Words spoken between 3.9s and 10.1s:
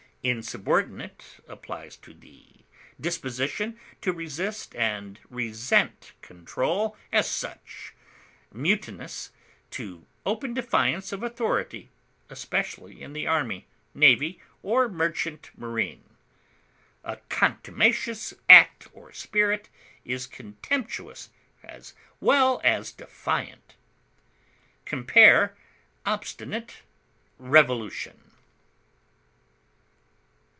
to resist and resent control as such; mutinous, to